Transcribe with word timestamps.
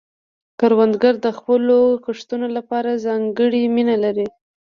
کروندګر 0.59 1.13
د 1.25 1.27
خپلو 1.37 1.77
کښتونو 2.05 2.47
لپاره 2.57 3.01
ځانګړې 3.05 3.61
مینه 3.75 3.95
لري 4.03 4.27